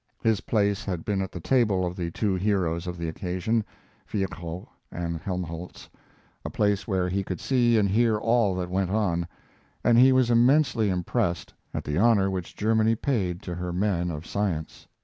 [0.23, 3.63] His place had been at the table of the two heroes of the occasion,
[4.07, 5.89] Virchow and Helmholtz,
[6.43, 9.27] a place where he could see and hear all that went on;
[9.83, 14.25] and he was immensely impressed at the honor which Germany paid to her men of
[14.25, 14.87] science.